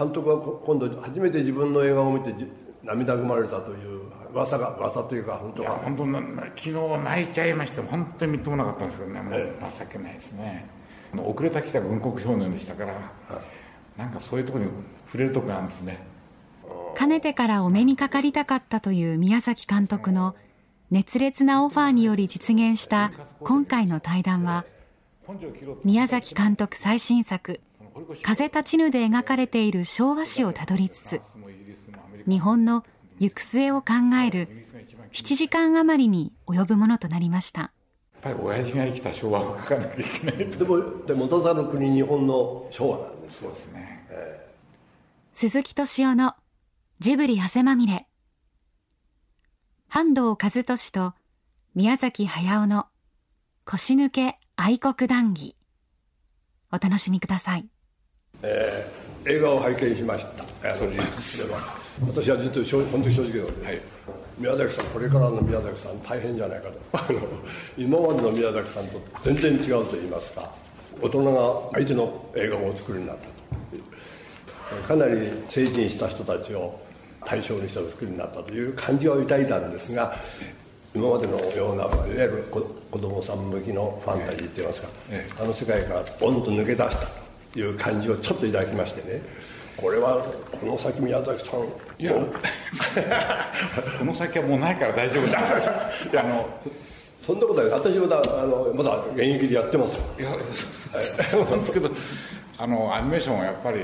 [0.00, 2.34] 監督が今度初めて自分の映画を見て
[2.82, 4.00] 涙ぐまれたという
[4.32, 5.76] 噂が噂というか本当は。
[5.76, 10.66] 本当昨日泣いちゃいまして本当にみっともなかったんですけどねもう情けないですね、
[11.14, 13.00] 遅れた来た軍国少年でしたから、は
[13.98, 14.70] い、なんかそういうところに
[15.06, 15.98] 触れるとこがあるんですね。
[16.94, 20.34] かねてからお目にかかりたかったという宮崎監督の
[20.90, 24.64] 熱烈なオファーにより実現した今回の対談は
[25.84, 27.60] 宮崎監督最新作
[28.22, 31.20] 「風立ちぬ」で描かれている昭和史をたどりつつ
[32.26, 32.84] 日本の
[33.18, 34.48] 行く末を考える
[35.12, 37.60] 7時間余りに及ぶものとなりました。
[37.60, 41.28] やっぱり親父が生きた昭和を書かなきゃいけないでもでも
[41.70, 43.40] 国日本の昭和なんです。
[43.40, 44.54] そうですね、えー、
[45.32, 46.34] 鈴木敏夫の
[46.98, 48.06] ジブリ汗まみれ。
[49.88, 51.14] 半藤和俊と
[51.74, 52.86] 宮崎駿の
[53.64, 55.56] 腰抜け愛国談義。
[56.72, 57.66] お楽しみください、
[58.42, 60.44] えー、映画を拝見しました。
[62.06, 63.80] 私は実は本当に正直なので、はい、
[64.38, 67.14] 宮崎さんこれからの宮崎さん大変じゃないかと。
[67.76, 70.50] 今までの宮崎さんと全然違うと言いますか
[71.00, 74.88] 大人が相手の映画をお作りになったと。
[74.88, 76.78] かなり成人した人たちを
[77.24, 80.14] 対象にした作りになったという感じは抱いたんですが
[80.94, 84.88] 今までのようないわゆる子供さん向きのファンタジーって言いますか、
[85.40, 87.06] あの世界からボンと抜け出した。
[87.06, 89.22] という感じをちょっと抱きましてね。
[89.76, 90.22] これは
[90.60, 91.60] この先宮崎さん
[91.98, 92.12] いや。
[93.98, 95.38] この先はもうないから大丈夫だ。
[96.12, 96.48] いやあの
[97.24, 100.36] そんなことない私まだあのまだ現役でやってますいやな
[101.56, 101.90] んですけど
[102.58, 103.78] あのアニメーションはやっぱり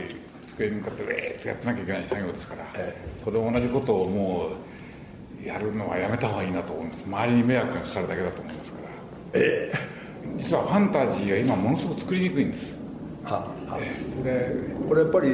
[0.57, 4.49] 机に向かってウェーってやってなきゃいけない作業ですから、ええ、それ同じことをも
[5.45, 7.05] うやるのはやめた方がいいなと思うんです。
[7.07, 8.89] 周りに迷惑がかかるだけだと思いますから、
[9.35, 9.79] ええ、
[10.39, 12.75] 実はファンタジーが今ものすごく作りにくいんです。
[13.25, 13.79] はは
[14.25, 15.33] えこれやっぱり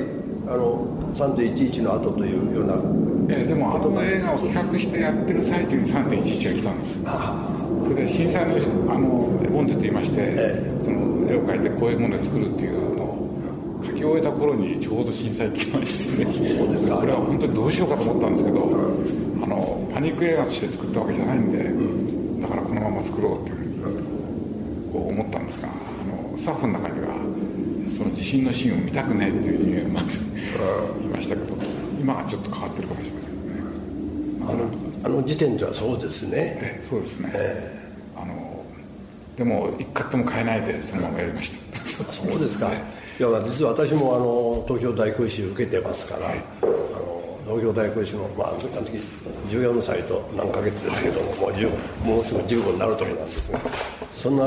[0.48, 2.74] あの3.11の後というような。
[3.28, 6.98] えでもあの映画を企画してやってる最中に3.11が来たんです。
[7.88, 8.56] それで震災の
[8.92, 16.58] あの絵本って言いまして、ええ、その絵を描いてこういうものを作るっていうのを書き終えた頃にちょうど震災来ましてね。
[16.58, 16.96] そうですか。
[16.96, 21.70] これは本当にどうしようかと思ったんですけど、うん、あのパニック映画として作ったわけじゃないんで、う
[22.38, 24.02] ん、だからこのまま作ろうっていうふうに
[24.92, 25.72] こう思ったんですがあ
[26.04, 27.11] のスタッフの中には
[28.02, 30.18] その地震のシーンを見たくないっていうふうにまず
[31.00, 31.56] 言いましたけど
[32.00, 34.70] 今はちょっと変わってるかもしれませんね
[35.04, 36.82] あのあの時点ではそうですね。
[36.88, 38.64] そうですね、えー、あの
[39.36, 42.12] でも一角とも変えないでそのままやりました。
[42.12, 42.82] そうですか、ね、
[43.18, 48.98] いや実は私もあの東京大空襲受けてますから、はい、あの東京大空襲の、まあ、あの時
[49.50, 53.60] 14歳と何ヶ月ですけどももうもうすぐ15になる時なんですが
[54.16, 54.44] そんな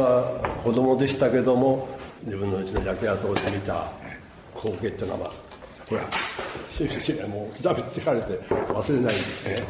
[0.64, 1.95] 子供でしたけども
[2.26, 3.92] 自分のうちの焼け跡で見た
[4.56, 5.32] 光景っていうのは、
[5.88, 6.02] ほら
[6.76, 9.62] 終始もう刻みつかれて忘れないんですね、で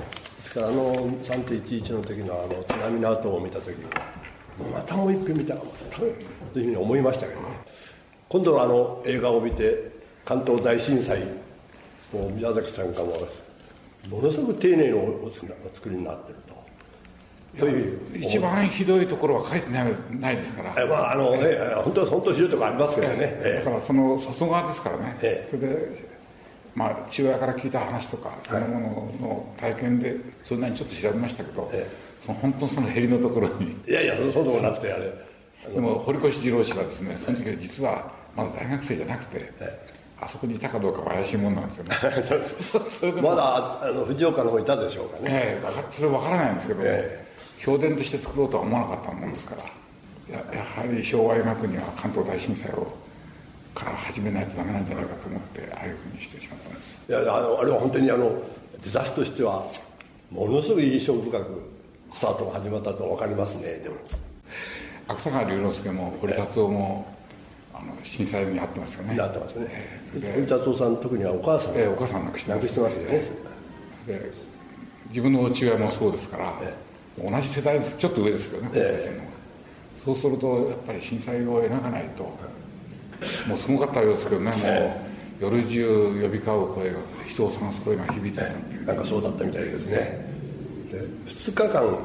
[0.42, 3.76] すからあの3.11の時のあの津波の後を見た時
[4.72, 7.48] またもう一遍見たらまたというふうに思いましたけどね。
[8.30, 9.92] 今度のあの映画を見て
[10.24, 11.20] 関東大震災
[12.14, 13.28] もう宮崎さんがも
[14.10, 15.30] ものすごく丁寧にお
[15.74, 16.55] 作りになってると。
[17.64, 26.16] いう一番ひどいところは書いてないないですから、えまああのえ本当は本当ひどいところありますけどね、えだからその外側ですからね、えそれで、
[26.76, 31.88] まあ、父親から聞いた話とかそのものの体験でそんなにちょっと調べましたけど、え
[32.20, 33.78] その本当そのへりのところに。
[33.88, 35.14] いやいやそうでもなくてあれ。
[35.74, 39.52] でも堀越二郎氏はですねその時は実はまだ大学生じゃなくて、
[40.20, 43.22] あそこにいたかどうかは怪しいもんなんですよね。
[43.22, 47.25] まだあの藤岡の方いたでしょうかね、ええ、それ分からないんですけど、え
[47.58, 49.64] 評伝として作ろうとは思わなかったもんですから
[50.38, 52.88] ややはり昭和描くには関東大震災を
[53.74, 57.06] から始めないとダメなんじゃないかと思ってああいうふうにしてしまったんです。
[57.10, 58.42] いやあのあれは本当にあの
[58.84, 59.68] 出だしとしては
[60.32, 61.62] ものすごい印象深く
[62.14, 63.80] スタートが始まったと分かりますね。
[63.84, 63.96] でも。
[65.08, 67.06] 芥川龍之介も堀達夫も、
[67.72, 69.16] あの震災に遭ってますよね。
[69.16, 69.68] なってますね、
[70.34, 72.52] 堀達夫さん特にはお母さん、えー、お母さん亡くして。
[72.52, 73.22] 亡くしてますよね。
[74.08, 74.32] で
[75.10, 77.98] 自分の父親もそうですから、えー同じ世代です。
[77.98, 82.24] ちょっと上ですけどね、えー、そうするとやっぱり震災を描かないと。
[83.48, 84.52] もうすごかったようですけどね。
[84.52, 86.98] もう、夜中呼び交う声が
[87.28, 88.44] 人を探す声が響いてた
[88.86, 90.26] なんかそうだったみたいですね。
[90.92, 91.98] で2日間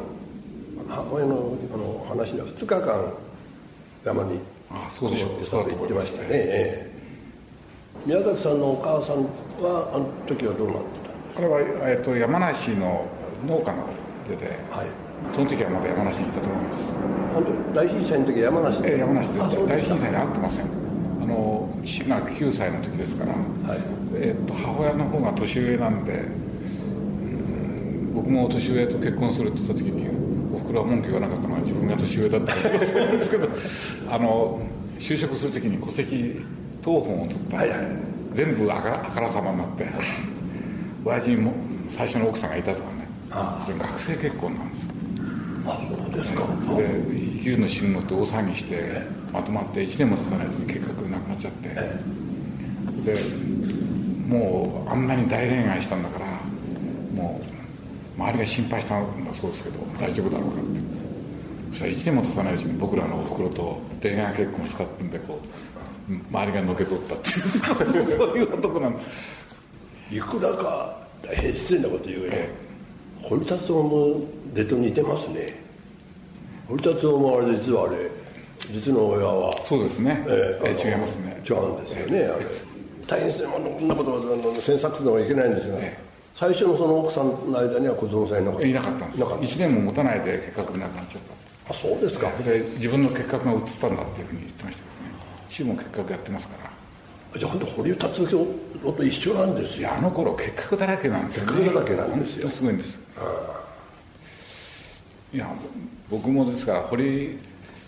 [0.88, 3.12] 母親のあの話では2日間
[4.04, 4.38] 山に
[4.70, 5.44] あそうでしょう。
[5.46, 9.16] そう言ってましたね、えー、宮崎さんのお母さん
[9.62, 11.42] はあの時はどうなってたんですか？
[11.42, 11.60] これは、
[11.90, 13.06] えーと山梨の
[13.46, 13.84] 農家の
[14.30, 14.86] ってて、はい、
[15.34, 16.84] その時はまだ山梨にいたと思います。
[17.34, 19.38] 本当大震災の時山梨ええ山梨で。
[19.38, 20.66] 大震災に会ってません。
[21.22, 23.80] あの父が9歳の時ですから、はい、
[24.14, 30.08] えー、と母親の方が年上なんで、うん、僕も年上と結婚するって言った時に
[30.54, 33.48] おふくろは文句言わなかったのは自分が年上だったからと思うんですけど
[34.10, 34.60] あの
[34.98, 36.44] 就職する時に戸籍
[36.82, 37.56] 謄本を取った。
[37.56, 37.78] ら、はいはい、
[38.34, 39.86] 全部あからあからさまになって
[41.04, 41.52] 親父にも
[41.96, 42.82] 最初の奥さんがいたと。
[42.82, 42.89] か
[43.30, 44.88] れ学生結婚なんです
[45.66, 46.46] あそうですか。
[46.76, 46.88] で
[47.38, 51.68] 生きるの死ぬのって大騒ぎしてまとまって1年も経たないうちに結核なくなっちゃって。
[53.04, 53.14] で
[54.26, 56.26] もうあんなに大恋愛したんだから
[57.14, 57.40] も
[58.18, 60.80] う周りが心配したんだそうですけど大丈夫だろうかって。
[61.70, 65.40] そしたら1年も経たないうちに僕らのおふくろと恋愛結婚したってんでこ
[66.08, 68.16] う周りがのけぞったっていう。
[68.18, 68.96] そういう男なん
[70.12, 72.69] いくらか大変失礼なこと言うよ、ええ、
[73.22, 74.20] 堀達夫も
[74.54, 75.60] 出と似てますね。
[76.68, 78.10] 堀達夫もあれ実はあれ
[78.70, 81.42] 実の親はそうですね、ええ違いますね。
[81.48, 82.46] 違うんですよね、あれ。
[83.06, 83.48] 大変ですね。
[83.48, 84.20] こんなことは
[84.54, 85.78] 詮索するのはいけないんですが、
[86.36, 88.66] 最初のその奥さんの間には子供さんいなかった。
[88.66, 89.06] いなかった
[89.36, 89.56] んです。
[89.56, 91.22] 1年も持たないで結核なくなっちゃっ
[91.66, 91.74] た。
[91.74, 92.30] あそうですか。
[92.44, 95.14] で自分の結核が移ったんだっていうふうに言ってましたけどね。
[95.50, 96.70] 父も結核やってますから。
[97.38, 99.90] じゃあ本当堀達夫と一緒なんですよ。
[99.92, 102.48] あの頃結核だらけなんですよ、ね、結核だらけなんですよ。
[102.48, 102.98] すごいんです
[105.32, 105.48] いや
[106.10, 107.38] 僕もですから堀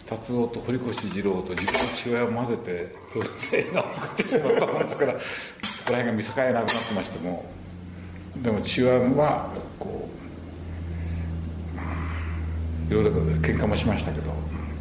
[0.08, 2.96] 達夫と堀越二郎と自分の父親を混ぜて
[3.56, 7.44] 映画を作ってしまったもんですからそこら辺が見境なくなってましても
[8.37, 10.08] でも父親はこ
[12.90, 14.28] ういろいろ喧嘩もしましたけど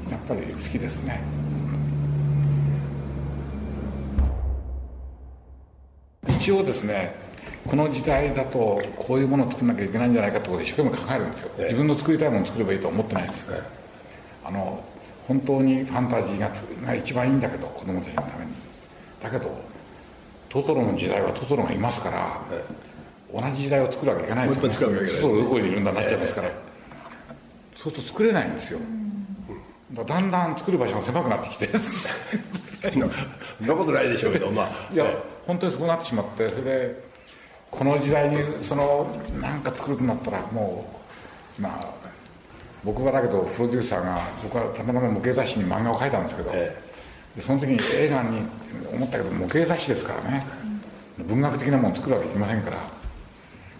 [0.09, 1.21] やっぱり好きですね。
[6.27, 7.15] 一応ですね
[7.67, 13.63] この時代だとこういうものを作らなきゃいけないんじゃないかってことを一生懸命考えるんですよ、自分の作りたいものを作ればいいとは思ってないんですよ、
[14.45, 14.83] あの
[15.27, 16.51] 本当にファンタジーが
[16.85, 18.51] が一番いいんだけど子供たちのために
[19.21, 19.57] だけど
[20.49, 22.41] トトロの時代はトトロがいますから、
[23.33, 25.21] 同じ時代を作るわけいかないですよ、ね、作るわけいかない。
[25.21, 26.49] そうどこにいるんだなっちゃいますから、
[27.77, 28.79] そうすると作れないんですよ、
[30.05, 31.69] だんだん作る場所が狭くなってきて。
[32.81, 34.93] そんなことないでしょうけどまあ。
[34.93, 35.05] いや、
[35.45, 37.10] 本当にそうなってしまってそれで
[37.71, 39.07] この時代にその
[39.39, 41.01] 何か作るとなったらも
[41.57, 42.01] うまあ
[42.83, 46.77] 僕はだけどプロデューサーが僕はたまたま模型雑誌に漫画を描いたんですけど、え
[47.37, 48.41] え、その時に映画に
[48.93, 50.45] 思ったけど模型雑誌ですからね。
[51.17, 52.77] 文学的なものを作るわけいきませんから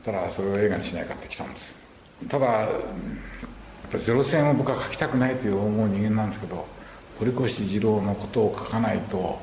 [0.06, 1.76] ただそれを映画にしないかって来たんです。
[2.30, 2.70] ただやっ
[3.92, 6.66] ぱゼロ戦を僕は書きたくないという思う人間なんですけど
[7.20, 9.40] 堀越二郎のことを書かないと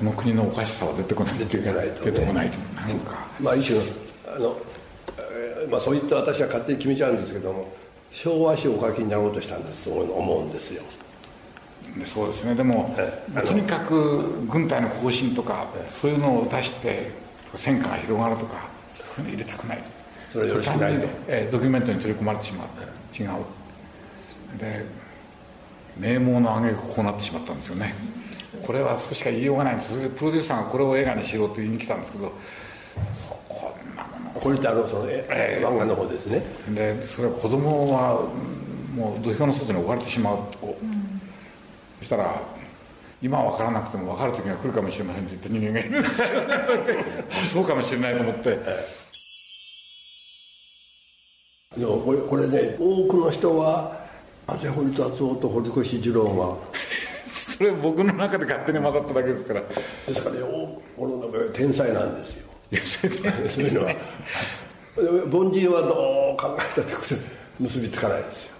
[0.00, 2.86] この国のおかしさは出てこない出てこないと、ね、出てこないとな。
[2.86, 3.28] んか。
[3.38, 3.78] まあ一種
[4.34, 4.56] あの、
[5.18, 7.68] えー、まあそういった私は勝手に決めちゃうんですけども
[8.14, 10.82] 昭和史をお書きになろうとしたんですと思うんですよ。
[12.06, 12.54] そうですね。
[12.54, 12.94] でも、
[13.46, 15.66] とにかく軍隊の行進とか、
[16.00, 17.10] そういうのを出して
[17.56, 18.68] 戦火が広がるとか
[19.16, 19.82] そういうの入れたくない
[20.30, 22.68] それよろしくないと、えー、ドキュメントに取り込まれてしまう
[23.18, 24.58] 違う。
[24.58, 24.84] で
[25.98, 27.94] 名門の挙句こうなってしまったんですよね
[28.66, 29.90] これは少しか言いようがないんです。
[29.90, 32.32] それでプロデューサーがこれを映画にしろと言いに来たんですけど
[33.48, 35.60] こんなものこれってあのその、え。
[35.62, 36.42] ー、漫画の方ですね。
[36.68, 38.28] でそれは子供は
[38.94, 41.20] もう土俵の外に置かれてしまうこう、うん、
[42.00, 42.34] そしたら
[43.22, 46.04] 今は分からなくても分かる時が来るかもしれませんって言った人間がいる
[47.52, 48.58] そうかもしれないと思って、
[51.76, 54.00] でもこれこれね多くの人は
[54.46, 56.80] あぜ堀達夫と堀越二郎が
[57.60, 59.60] それ僕の中で勝手に混ざっただけですから。
[59.60, 60.42] ですからね
[60.96, 62.48] 俺の天才なんですよ。
[63.52, 63.94] そういうのは
[65.30, 66.94] 凡人はどう考えたって
[67.58, 68.56] 結びつかないですよ。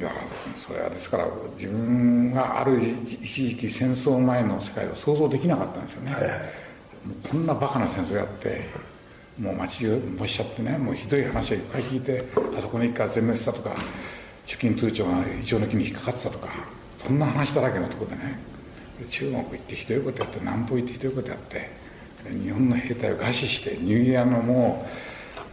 [0.00, 0.10] いや
[0.56, 6.32] それはですから自分がある一時期戦争前の世界を想像できなかったんですよね、はいはい、
[7.30, 8.62] こんなバカな戦争やって
[9.38, 13.76] もう街中もしちゃってねもうひどい話をいっぱい聞いてあそこの一家全滅したとか
[14.46, 16.48] 出勤通帳がイチョウの木に引っかかってたとか
[17.04, 18.38] そんな話だらけのとこでね。
[19.08, 21.70] 中国行ってひどいことやって南方行ってひどいことやって
[22.28, 24.86] 日本の兵隊を餓死してニューイヤーのも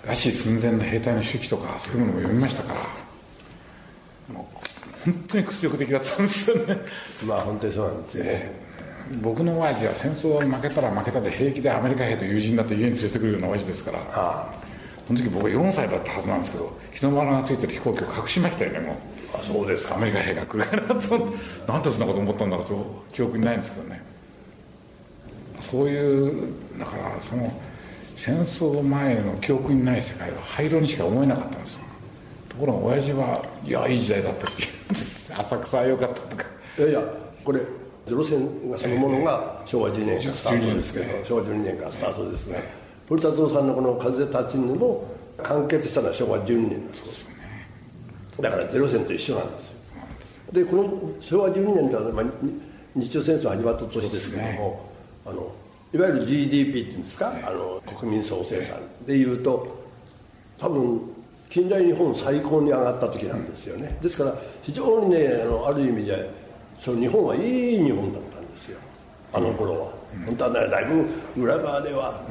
[0.03, 4.33] う餓死寸前の兵隊の手記とかそういうものも読みましたから。
[4.33, 4.57] もう
[5.05, 6.77] 本当に屈辱的だったんですよね。
[7.25, 8.67] まあ本当にそうなんですよね。
[9.21, 14.53] 僕の親父は戦争に負けたら負けたで平気でアメリカ兵と友人だって家に連れてくるような親父ですから、はあ、
[15.07, 18.95] その時僕は4歳だったはずなんですけど日の丸がついてる飛行機を隠しましたよねもう
[19.33, 19.95] あそうですか。
[19.95, 20.63] アメリカ兵が来る。
[20.63, 21.17] からと
[21.67, 24.01] なんでそんなこと思ったんだろうと記憶にないんですけどね。
[25.61, 27.51] そういうだからその
[28.15, 31.77] 戦争前の記憶にない世界は灰色にしか思えなかったんです
[32.49, 34.63] ところが親父はいやいい時代だったって
[35.33, 36.45] 浅草は良かったとか。
[36.79, 37.01] いやいや
[37.43, 37.61] これ
[38.07, 42.63] ゼロ戦がそのものが昭和10年からスタートですけど、昭和12年からスタートですね、
[43.07, 45.05] 古達夫さんのこの風立ちぬも
[45.43, 47.26] 完結したのは昭和12年なんです
[48.41, 49.77] だからゼロ戦と一緒なんですよ。
[50.53, 52.25] でこの昭和12年とは、まあ、
[52.95, 54.89] 日中戦争始まった年ですけども、
[55.25, 55.51] あの
[55.93, 59.77] いわゆる GDP っていうんですか、あの国民総生産でいうと
[60.57, 61.01] 多分
[61.49, 66.29] 近代日本最高に上がった時なんですよね、ですから非常にねあのある意味で
[66.79, 68.79] その日本はいい日本だったんですよ。
[69.33, 72.21] あの頃は、うん、本当はねだいぶ裏側では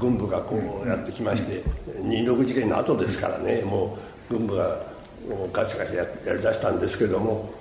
[0.00, 1.62] 軍部がこうやってきまして、
[2.00, 3.98] 二六事件の後ですからねも
[4.30, 4.78] う軍部が
[5.52, 7.52] ガチガチややりだしたんですけども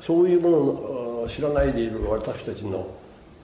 [0.00, 2.86] そういうものを知らないでいる私たちの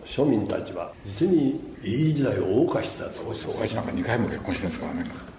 [0.05, 3.29] 庶民たちは実にいい時代を謳歌してたと。
[3.29, 5.31] 私なんか2回も結婚してるんですからね。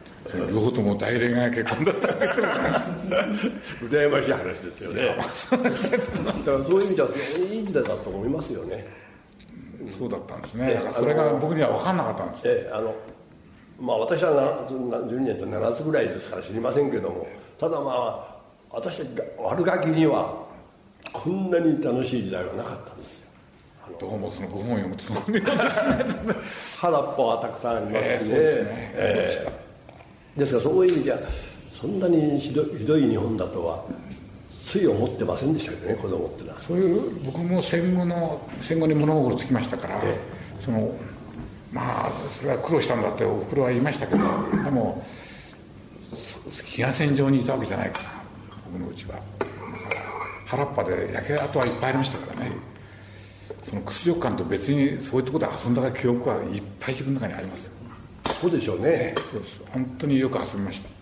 [0.51, 2.07] 両方とも大恋愛結婚だった
[3.81, 5.07] 羨ましい話ですよね。
[5.07, 5.21] だか
[6.59, 8.87] らそういう意味ではいい時代だと思いますよね。
[9.97, 10.79] そうだったんですね。
[10.95, 12.93] それが僕には分かんなかったんですええあの
[13.79, 17.27] まあ私は12年と7つぐらいですから知りませんけども
[17.61, 18.41] ただまあ
[18.71, 20.35] 私たち悪ガキには
[21.13, 23.27] こんなに楽しい時代はなかったんですよ。
[23.99, 31.19] どうもそのご本読むつもり原っぱはたくさんありますしね,、えー、えー、ですからそういう意味じゃ
[31.71, 33.83] そんなにひどひどい日本だとは
[34.65, 36.61] つい思ってませんでしたけどね子供ってのは。
[36.61, 40.91] そういう僕も戦後の戦後に物心つきましたから、えー、その
[41.71, 44.19] まあそれは苦労したんだっておふくろは言いましたけど
[44.63, 45.05] でも
[46.51, 48.09] 飢餓線上にいたわけじゃないかな。
[48.65, 49.15] 僕のうちは。
[50.45, 52.51] 原っぱで焼け跡はいっぱいありましたからね。
[53.63, 57.71] その屈辱感と別にそういうところで遊んだ記憶はいっぱい自分の中にあります。
[58.41, 59.13] そうでしょうね。
[59.31, 61.01] そうです本当によく遊びました。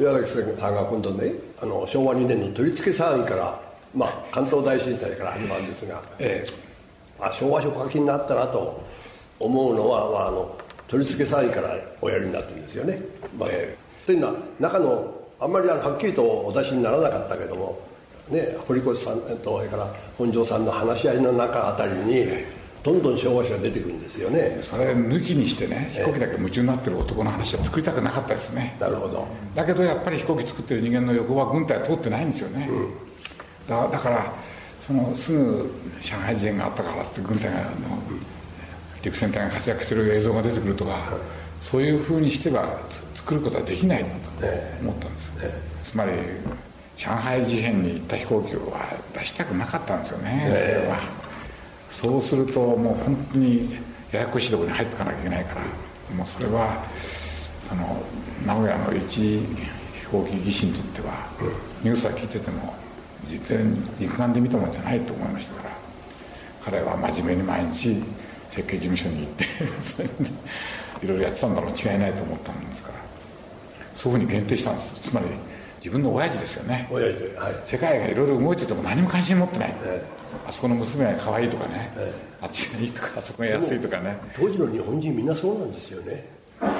[0.00, 3.60] 岩崎さんが今度ねあの昭和2年の取り付け騒ぎから、
[3.94, 6.50] まあ、関東大震災から始まるんですが、ええ、
[7.20, 8.82] あ昭和書書きになったなと
[9.38, 10.58] 思うのは、まあ、あの
[10.90, 13.00] 取り付け騒ぎからおやりになってるんですよね、
[13.38, 17.80] まあ、えー、というのは中のあんまりはっきりとお出しにならなかったけども
[18.28, 19.86] ね堀越さんとそれから
[20.18, 22.26] 本庄さんの話し合いの中あたりに
[22.82, 24.58] どんどん昭和史が出てくるんですよね。
[24.62, 28.74] それ抜きにしてね飛行機だけ夢中になってる男の話は作りたくなかったですね。
[28.80, 29.26] なるほど。
[29.54, 34.32] だけどやっぱり飛行機作ってる人間の横は軍隊は通ってないんですよね、うん、だだから
[34.86, 35.70] そのすぐ
[36.02, 37.64] 上海事変があったからって軍隊がの、
[39.02, 40.96] 陸戦隊が活躍してる映像が出てくるとか、
[41.62, 42.80] そういうふうにしては
[43.16, 44.10] 作ることはできないと
[44.82, 45.20] 思ったんで
[45.84, 46.12] す、つまり
[46.96, 50.98] 上海事変に行った飛行機は出したくなかったんですよね、それは。
[52.00, 53.76] そうするともう本当に
[54.10, 55.60] ややこしいところに入っていかなきゃいけないから
[56.16, 56.82] もうそれは
[57.70, 58.02] あの
[58.46, 61.28] 名古屋の一飛行機技師にとっては、
[61.82, 62.74] ニュースは聞いてても
[63.26, 65.76] 実に肉眼で見たもんじゃないと思いましたから
[66.64, 68.02] 彼は真面目に毎日
[68.50, 69.44] 設計事務所に行って
[71.04, 72.94] いろいろやってたんだろう違いないと思ったんですから。
[73.96, 75.10] そういうふうに限定したんです。
[75.10, 75.26] つまり
[75.78, 76.88] 自分の親父ですよね。
[76.90, 80.02] 親父、はい、世界がいろいろ動いてても何も関心持ってない、え
[80.46, 84.16] あそこの娘が可愛いとかね、えあっちがいいとかあそこが安いとかね。
[84.36, 86.24] 当時の日本人みんなそうなんですよね。
[86.60, 86.72] その、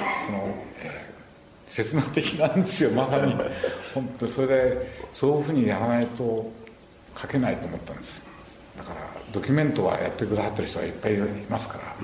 [0.83, 3.35] えー、刹那的なんですよまさに。
[3.95, 6.51] 本当それでそういうふうにやらないと
[7.21, 8.30] 書けないと思ったんです
[8.77, 9.01] だから
[9.33, 11.97] ドキュメントはやってくださってる人がいっぱいいますから、やっ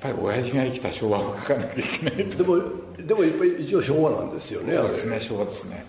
[0.00, 2.56] ぱり親父が生きた昭和を書かなきゃいけないでも
[2.96, 5.84] でもやっぱり一応昭和なんですよねそうですね昭和ですね。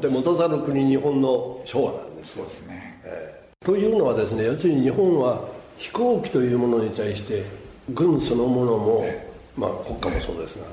[0.00, 7.44] で持たざる国日本の昭和なんですそうですね、えー、というのはですね要するに日本は飛行機というものに対して
[7.90, 10.66] 軍そのものも、えー、まあ国家もそうですが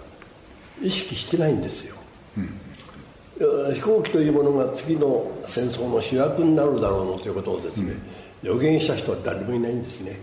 [0.81, 1.95] 意識してないんですよ、
[2.37, 10.17] うん、飛行機というものが次の戦争の主役になるだろうのということをですね、うん予言した人は誰もいないんですね。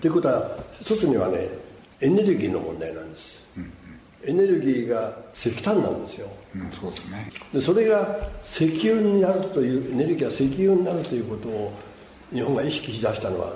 [0.00, 1.48] と、いうことは一つにはね
[2.00, 3.42] エネルギーの問題なんです。
[4.24, 11.72] エネルギーが石炭なんですよ、うん、そうですねでそれが石油になるというエネルギーが石油になるということを
[12.32, 13.52] 日本が意識しだしたのは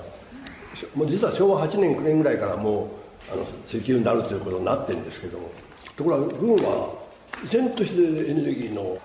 [0.95, 5.51] もう実は昭和8年9年ぐらいからもうあの石油になるということになってるんですけども
[5.97, 6.95] ところが軍は
[7.45, 8.99] 依然としてエネルギーの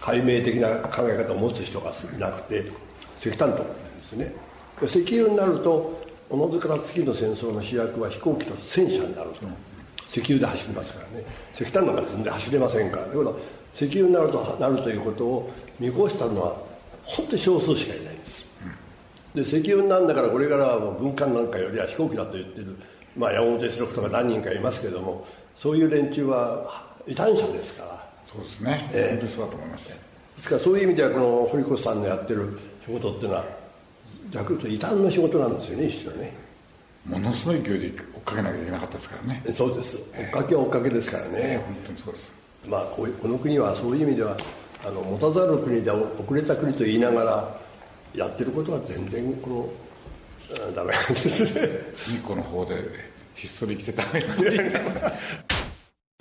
[0.00, 2.64] 解明的な考え方を持つ人がいなくて
[3.20, 3.64] 石炭と
[4.16, 5.04] ですね。
[5.04, 9.46] 石油になるとおのずから次の戦争の主役は飛行機と戦車になると、
[10.10, 11.24] 石油で走りますからね。
[11.54, 13.40] 石炭なんか全然走れませんからだけど
[13.74, 16.56] 石油になるとなるということを見越したのは
[17.04, 18.46] 本当に少数しかいないんです、
[19.34, 22.76] で石油になるんだからこれからはもう軍艦なんかよりは飛行機だと言ってる、
[23.16, 28.04] まあ、山本五六とか何人かいますけどもそういう連中は異端者ですから。
[28.26, 29.88] そうですね、えー、本当にそうだと思います。
[29.88, 29.94] で
[30.42, 33.44] すからそういう意味ではこの堀越さんのやってる仕事っていうのは
[34.30, 36.32] 逆に言うと異端の仕事なんですよね一種のね。
[37.06, 39.42] ものすごい勢いで追っかけなきゃいけなかったですからね。
[39.54, 39.96] そうです。
[39.96, 42.34] 追っかけは追っかけですからね、えー、本当にそうです。
[42.66, 44.36] まあこの国はそういう意味では
[44.86, 47.60] あの持たざる国で遅れた国と言いながら
[48.14, 49.50] やってることは全然こ
[50.50, 51.68] のダメなんですね。
[52.06, 52.76] 日光の方で
[53.34, 54.04] ひっそり生きてた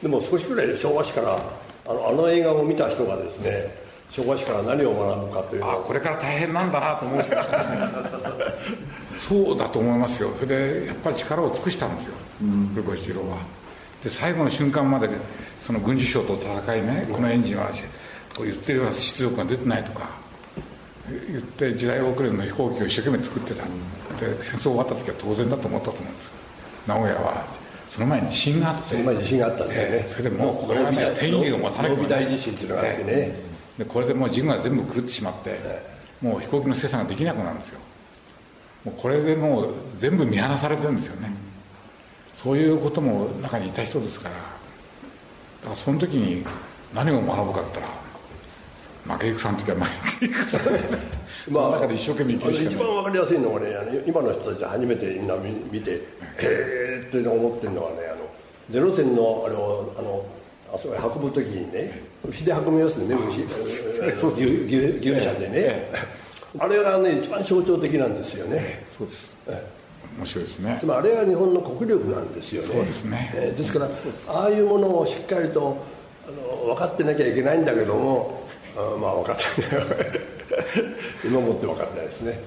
[0.02, 1.40] でも少しくらい昭和史から
[1.86, 3.83] あのあの映画を見た人がですね
[4.16, 7.26] 昭和史から何を学ぶかというあこれから大変なんだなと思う
[9.20, 10.32] そうだと思いますよ。
[10.40, 12.14] それでやっぱり力を尽くしたんですよ。
[12.76, 13.38] 古越二郎は。
[14.04, 15.10] で最後の瞬間まで
[15.66, 17.70] その軍事省と戦いねこのエンジンは
[18.36, 20.10] こう言ってるような出力が出てないとか
[21.32, 23.64] 言って時代遅れの飛行機を一生懸命作ってた。
[23.64, 23.70] で
[24.44, 26.32] 戦争終わった時は当然だと思ったと思うんです。
[26.86, 27.46] 名古屋は
[27.90, 28.90] その前に地震があって。
[28.90, 35.60] その前に地震があったんですよね、それでもうこれはね天気を持たなきゃい大地震っていうのがあってね、でこれでもう人が全部狂ってしまって、
[36.22, 37.80] もう飛行機の生産ができなくなるんですよ。
[38.86, 41.32] もうこれでもう全部見放されてるんですよね、
[42.42, 44.36] そういうことも中にいた人ですから。
[44.36, 46.46] だからその時に
[46.94, 51.14] 何を学ぶかって言ったら負け戦の時は負け戦
[51.52, 53.68] まあ、中で一生懸命生きる一番分かりやすいのはね
[54.08, 56.02] 今の人たち初めてみんな見てへ
[56.40, 58.30] えって思ってるのはねあの
[58.70, 60.26] ゼロ戦のあれをあの
[60.74, 63.44] あそこへ運ぶ時にね牛で運びますよね牛。
[64.34, 64.46] 牛
[64.98, 65.92] 牛車でね。
[66.60, 68.84] あれがね一番象徴的なんですよね。
[68.98, 69.34] そうです。
[70.18, 70.78] 面白いですね。
[70.80, 72.68] つまりあれが日本の国力なんですよね。
[72.68, 73.90] そうですね、えー、ですから
[74.28, 75.78] ああいうものをしっかりと
[76.28, 79.86] あの分かってなきゃいけないんだけどもあまあ分かってない。
[81.26, 82.40] 今もって分かってないですね。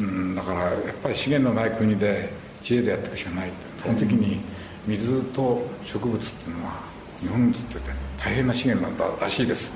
[0.00, 0.72] うんだからやっ
[1.02, 2.30] ぱり資源のない国で
[2.62, 3.50] 知恵でやっていくしかない。
[3.82, 4.40] その時に
[4.86, 6.89] 水と植物っていうのは
[7.20, 9.70] 日本にとって大変な資源なんだらしいです。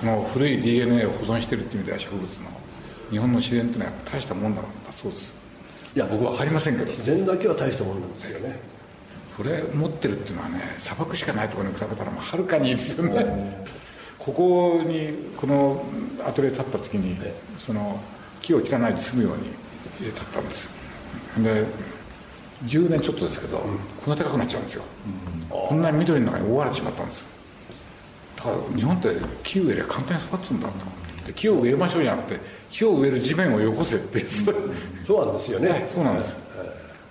[0.00, 2.28] その古い DNA を保存してるっていう意味では植物の
[3.10, 4.62] 日本の自然っていうのは大したもんだ
[5.00, 5.32] そうです。
[5.94, 6.90] いや僕は分かりませんけど。
[6.90, 8.58] 自然だけは大したもんなんですよね。
[9.36, 13.64] それ持ってるっていうのはね砂漠しかないところに比べたらはるかにいいですよね。
[14.18, 15.84] ここにこの
[16.26, 17.16] アトリエ立った時に
[17.58, 18.00] その
[18.40, 19.44] 木を切らないで済むように
[20.06, 20.68] 立ったんです。
[21.38, 21.64] で
[22.64, 23.66] 10年ちょっとですけど、こ
[24.14, 24.82] んな高くなっちゃうんですよ、
[25.50, 27.24] こんなに緑の中に覆われてしまったんです
[28.36, 29.08] だから日本って
[29.42, 31.32] 木を植えりゃ簡単に育つんだと。
[31.34, 34.20] 木を植えましょうじゃなくて木を植える地面をよこせって
[35.06, 36.36] そうなんですよね、そうなんです、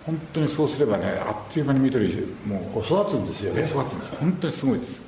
[0.06, 2.60] 本当にそうすればねあっという間に緑も。
[2.76, 3.66] う育つんですよね。
[3.66, 4.16] 育つんです。
[4.18, 5.02] 本当にすごいです。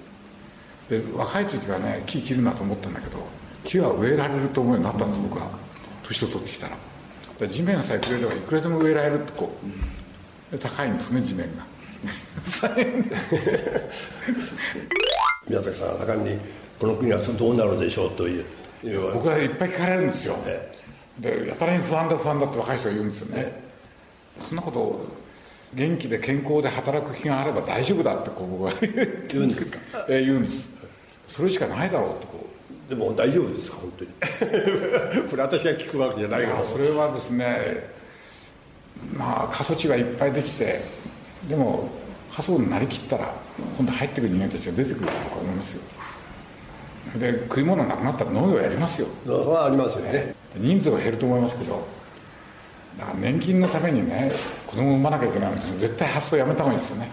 [0.90, 3.18] で若い時はね木切るなと思ったんだけど
[3.64, 5.48] 木は植えられると思うようになったんです僕は。
[6.04, 9.68] 年を取ってきたら地面さえくれればいくらでも植えられるってこう
[10.60, 11.66] 高いんですね地面が。
[15.48, 16.38] 宮崎さんは盛んに
[16.80, 18.46] この国はどうなるでしょうという
[19.14, 20.36] 僕はいっぱい聞かれるんですよ、
[21.18, 23.64] でやたらに不安だ不安だって若い人が言うんですよね、
[24.50, 25.06] そんなこと
[25.74, 29.72] 元気で健康で働く気があれば大丈夫だってこう僕は言うんです。
[30.08, 30.70] 言うんです
[31.28, 32.46] それしかないだろうってこ
[32.88, 34.12] うでも大丈夫ですか本当に。
[35.30, 37.93] これ私が聞くわけじゃないけどそれはですね
[39.18, 40.82] まあ過疎地がいっぱいできて
[41.48, 41.90] でも
[42.34, 43.34] 過疎になりきったら
[43.78, 45.82] 今度入ってくる人間たちが出てくると思いますよ。
[47.20, 49.08] で食い物なくなったら農業やりますよ。
[49.26, 50.34] それはありますよね。
[50.56, 51.86] 人数が減ると思いますけど
[52.98, 54.32] だから年金のためにね
[54.68, 57.12] 子供を産まなきゃいけないの絶対発想やめた方がいいですよね。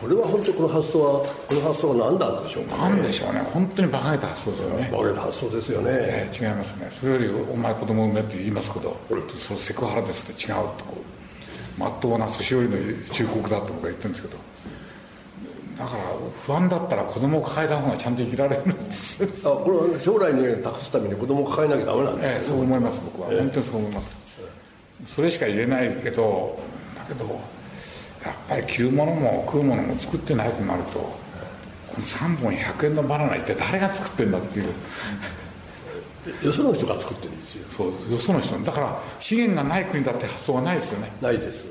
[0.00, 3.40] これは本当にこの発想はこの発想は何なんでしょうか、ね、何でしょうね。
[3.52, 4.88] 本当に馬鹿げた発想ですよね。
[4.90, 6.90] 馬鹿げた発想ですよね、えー、違いますね。
[6.98, 9.14] それよりお前子供産めって言いますけどそ
[9.54, 11.21] れセクハラですって違うってこう
[11.78, 12.76] まっとうな年寄りの
[13.12, 14.38] 忠告だと僕は言ってるんですけど
[15.78, 16.02] だから
[16.44, 18.62] 不安だったら子供を抱えた方がちゃんと生きられる。
[19.42, 24.06] あこれ将来に託すために子供を抱えなきゃダメなんです、ええ、そう思います僕は、えー、本当にそう思います、
[25.14, 26.58] それしか言えないけど
[26.96, 27.24] だけど
[28.24, 34.66] やっぱり着るものも食うものも作ってないとなるとこの3本100円のバナナ一体誰が作ってんだっていう
[36.42, 37.68] よその人が作ってるんですよ。
[37.76, 38.56] そうよその人。
[38.58, 41.10] だから資源がない国だって発想はないですよね。
[41.20, 41.66] ないです。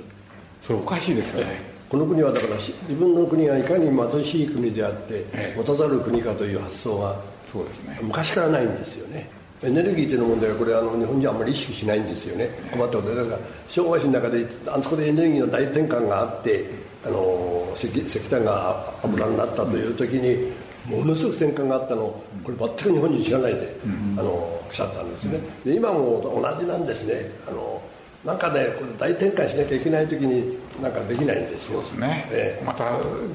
[0.64, 1.72] それおかしいですよね。
[1.90, 7.16] この国はだから自分の国がいかに貧しい国であって持たざる国かという発想が
[7.52, 8.00] そうですね。
[8.02, 9.30] 昔からないんですよね。
[9.64, 12.50] エネルギーというの問題はこれあの日本人はあんまり意識しないんですよね。
[12.72, 13.16] 困ったことで。
[13.16, 16.66] だから昭和史の中であそこでエネルギーの大転換があって
[17.06, 20.52] あの石石炭が油になったという時に
[20.88, 23.76] ものすごく転換があったのをこれ全く日本人知らないで、
[24.18, 25.40] あのおっしゃったんですね。
[25.64, 27.30] で今も同じなんですね。
[27.48, 27.82] あの
[28.26, 31.82] なんかねこれ大転換しなきゃいけない時になんかできないんですよ。
[31.82, 32.86] そうですね、ええ、また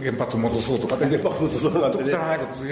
[0.00, 2.12] 原発戻そうとか、ね、原発戻そうなんてね。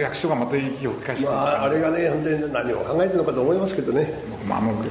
[0.00, 4.14] 役所がまた息を吹き返して、まあ、あれがね本当に何を考えてるのかと思いますけどね。
[4.30, 4.88] 僕もあの原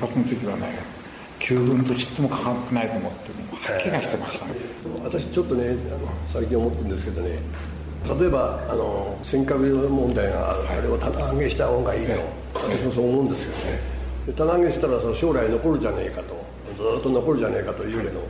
[0.00, 0.98] 発の時はね
[1.38, 4.52] 旧軍とちっとも関わってないと思って吐きがしてましたね、
[5.04, 7.38] 私ちょっとねあの最近思ってるんですけどね
[8.06, 12.12] 例えばあの尖閣問題があれを棚上げした方がいいと、
[12.54, 13.58] 私もそう思うんですけど
[14.32, 16.48] ね棚上げしたらその将来残るじゃねえかと。
[16.78, 18.20] ずっと残るじゃねえかというけど、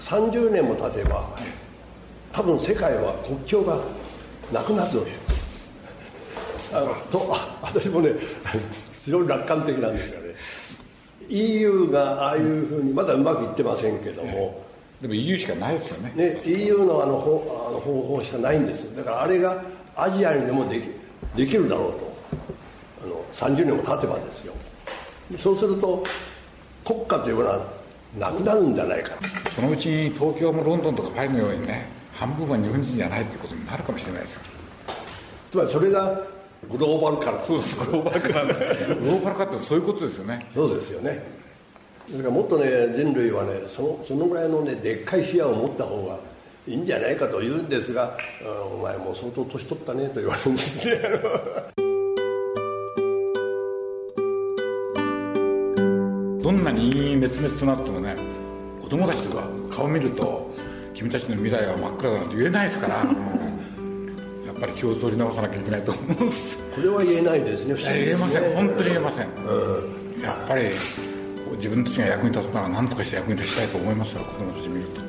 [0.00, 1.28] 30年も経てば
[2.32, 3.78] 多分世界は国境が
[4.52, 5.02] なくなる
[6.72, 8.10] あのとあ私もね
[9.04, 10.34] 非常に楽観的なんですよね。
[11.28, 14.62] EU がああいうふうにまだうまくいってませんけども、
[15.04, 16.12] でも EU しかないですよね。
[16.16, 19.62] ね EU のあの方あの方法しかないんですだからあれが
[19.94, 20.84] アジアにでもでき
[21.36, 22.14] できるだろうと。
[23.04, 24.54] あの30年も経てばですよ。
[25.38, 26.02] そうすると
[26.86, 27.66] 国家というのは
[28.18, 29.10] なくなるんじゃないか。
[29.54, 34.40] そのうちに東京もロンドンとかパリのようにね半分は日本人じゃないっていうことになるかもしれないですよ。
[35.50, 36.22] つまりそれが
[36.70, 37.44] グローバル化。
[37.44, 40.46] そうですグローバル化グローバル化ってそういうことですよね。
[40.54, 41.43] そうですよね
[42.12, 46.18] だからもっとね人類はねそのそのぐらいのねでっかい視野を持った方が
[46.68, 48.18] いいんじゃないかと言うんですが
[48.74, 51.00] 「お前もう相当年取ったね」と言われるんですね
[56.42, 58.14] どんなに滅裂となってもね
[58.82, 60.50] 子供たちとか顔見ると
[60.92, 62.96] 君たちの未来は真っ暗だなんて言えないですから。
[64.46, 66.22] やっぱり気を取り直さなきゃいけないと思うこ
[66.80, 67.74] れは言えないですね。
[67.74, 68.42] 言えません。
[68.54, 69.30] 本当に言えません、う
[70.20, 70.68] ん、やっぱり
[71.56, 75.00] 自分たちが役に立つなら何とかして役に立ちたいと思いますよ子供たち見ると。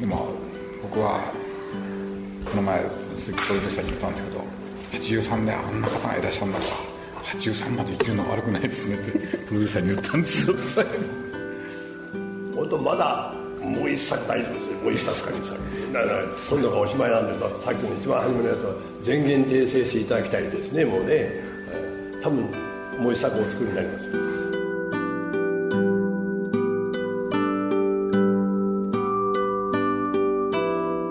[0.00, 0.28] でも
[0.82, 1.20] 僕は
[2.50, 2.82] この前
[3.18, 4.44] 鈴木プロデューサーに言ったんですけど
[4.92, 9.12] 83年あんな方がいらっしゃるんだから83まで生きるのは悪くないですねって
[9.46, 10.56] プロデューサーに言ったんですよ。
[12.54, 15.60] 本当まだもう一作大丈夫ですよもう一作か二作
[15.92, 21.30] だからそんながおしまいなんでさっきの一番初めのやつは全言訂正していただきたいですねもうね。
[22.22, 22.50] 多分
[22.98, 24.29] もう一作お作りになります。